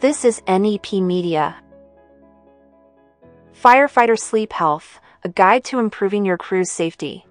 [0.00, 1.56] This is NEP Media.
[3.60, 7.26] Firefighter Sleep Health, a guide to improving your crew's safety.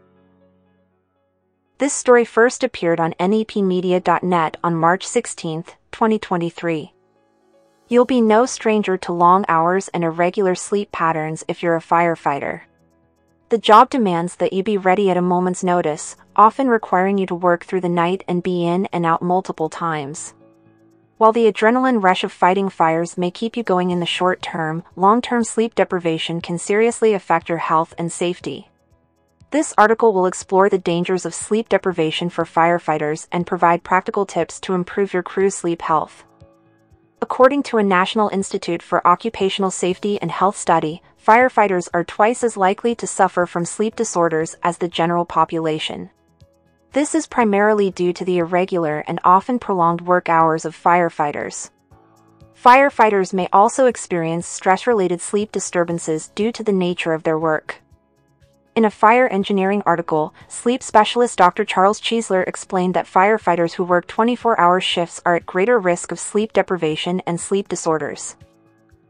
[1.77, 5.63] This story first appeared on nepmedia.net on March 16,
[5.93, 6.93] 2023.
[7.87, 12.63] You'll be no stranger to long hours and irregular sleep patterns if you're a firefighter.
[13.47, 17.35] The job demands that you be ready at a moment's notice, often requiring you to
[17.35, 20.33] work through the night and be in and out multiple times.
[21.17, 24.83] While the adrenaline rush of fighting fires may keep you going in the short term,
[24.95, 28.69] long term sleep deprivation can seriously affect your health and safety.
[29.49, 34.59] This article will explore the dangers of sleep deprivation for firefighters and provide practical tips
[34.59, 36.23] to improve your crew's sleep health.
[37.19, 42.57] According to a National Institute for Occupational Safety and Health study, firefighters are twice as
[42.57, 46.11] likely to suffer from sleep disorders as the general population.
[46.97, 51.69] This is primarily due to the irregular and often prolonged work hours of firefighters.
[52.55, 57.83] Firefighters may also experience stress-related sleep disturbances due to the nature of their work.
[58.75, 61.65] In a fire engineering article, sleep specialist Dr.
[61.65, 66.19] Charles Czeisler explained that firefighters who work 24 hour shifts are at greater risk of
[66.19, 68.35] sleep deprivation and sleep disorders.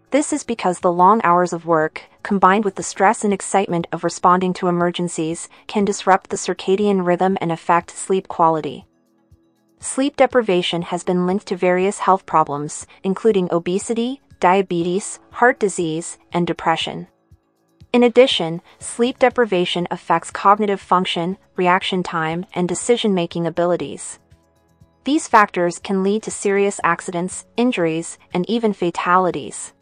[0.09, 4.05] This is because the long hours of work, combined with the stress and excitement of
[4.05, 8.85] responding to emergencies, can disrupt the circadian rhythm and affect sleep quality.
[9.79, 16.47] Sleep deprivation has been linked to various health problems, including obesity, diabetes, heart disease, and
[16.47, 17.07] depression.
[17.91, 24.19] In addition, sleep deprivation affects cognitive function, reaction time, and decision making abilities.
[25.03, 29.73] These factors can lead to serious accidents, injuries, and even fatalities.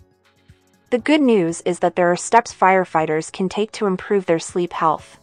[0.95, 4.71] The good news is that there are steps firefighters can take to improve their sleep
[4.71, 5.19] health.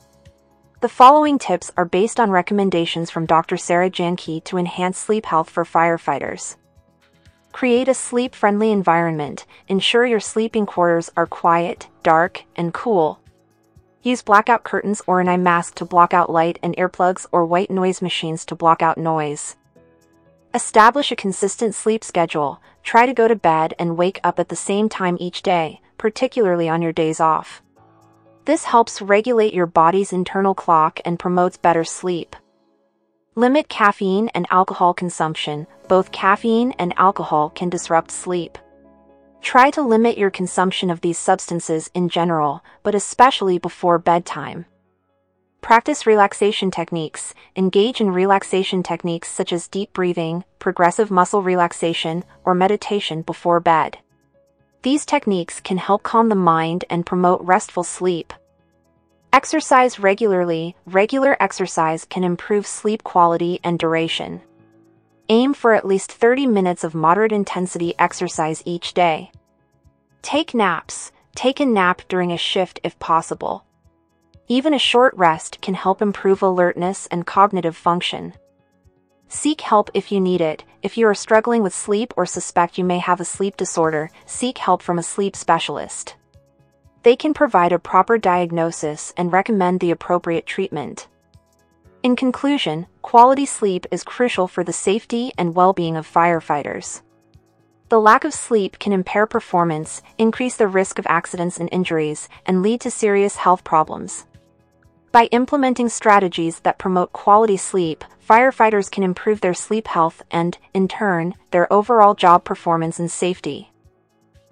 [0.82, 3.56] The following tips are based on recommendations from Dr.
[3.56, 6.56] Sarah Janke to enhance sleep health for firefighters.
[7.52, 9.46] Create a sleep friendly environment.
[9.66, 13.18] Ensure your sleeping quarters are quiet, dark, and cool.
[14.02, 17.70] Use blackout curtains or an eye mask to block out light and earplugs or white
[17.70, 19.56] noise machines to block out noise.
[20.54, 22.60] Establish a consistent sleep schedule.
[22.82, 26.68] Try to go to bed and wake up at the same time each day, particularly
[26.68, 27.62] on your days off.
[28.44, 32.36] This helps regulate your body's internal clock and promotes better sleep.
[33.34, 35.66] Limit caffeine and alcohol consumption.
[35.88, 38.58] Both caffeine and alcohol can disrupt sleep.
[39.40, 44.66] Try to limit your consumption of these substances in general, but especially before bedtime.
[45.62, 47.34] Practice relaxation techniques.
[47.54, 53.98] Engage in relaxation techniques such as deep breathing, progressive muscle relaxation, or meditation before bed.
[54.82, 58.32] These techniques can help calm the mind and promote restful sleep.
[59.32, 60.74] Exercise regularly.
[60.84, 64.40] Regular exercise can improve sleep quality and duration.
[65.28, 69.30] Aim for at least 30 minutes of moderate intensity exercise each day.
[70.22, 71.12] Take naps.
[71.36, 73.64] Take a nap during a shift if possible.
[74.48, 78.34] Even a short rest can help improve alertness and cognitive function.
[79.28, 80.64] Seek help if you need it.
[80.82, 84.58] If you are struggling with sleep or suspect you may have a sleep disorder, seek
[84.58, 86.16] help from a sleep specialist
[87.02, 91.08] they can provide a proper diagnosis and recommend the appropriate treatment.
[92.02, 97.02] In conclusion, quality sleep is crucial for the safety and well-being of firefighters.
[97.88, 102.62] The lack of sleep can impair performance, increase the risk of accidents and injuries, and
[102.62, 104.26] lead to serious health problems.
[105.12, 110.88] By implementing strategies that promote quality sleep, firefighters can improve their sleep health and, in
[110.88, 113.70] turn, their overall job performance and safety.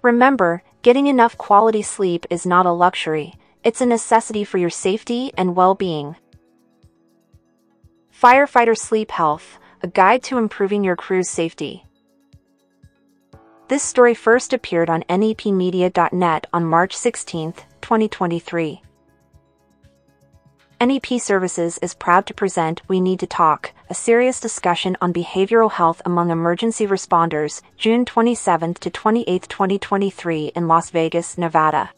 [0.03, 5.31] Remember, Getting enough quality sleep is not a luxury, it's a necessity for your safety
[5.37, 6.15] and well-being.
[8.11, 11.85] Firefighter Sleep Health, a guide to improving your crew's safety.
[13.67, 18.81] This story first appeared on nepmedia.net on March 16, 2023.
[20.81, 25.71] NEP Services is proud to present We Need to Talk, a serious discussion on behavioral
[25.71, 31.91] health among emergency responders, June 27 to 28, 2023 in Las Vegas, Nevada.